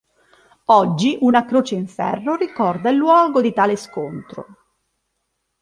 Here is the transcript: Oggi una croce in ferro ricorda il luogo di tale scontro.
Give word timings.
Oggi 0.71 1.19
una 1.21 1.45
croce 1.45 1.75
in 1.75 1.87
ferro 1.87 2.33
ricorda 2.33 2.89
il 2.89 2.97
luogo 2.97 3.39
di 3.39 3.53
tale 3.53 3.75
scontro. 3.75 4.45